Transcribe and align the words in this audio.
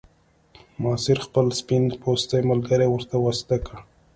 ماسیر 0.81 1.19
خپل 1.27 1.45
سپین 1.59 1.83
پوستی 2.01 2.39
ملګری 2.49 2.87
ورته 2.89 3.15
واسطه 3.25 3.55
کړ. 3.65 3.75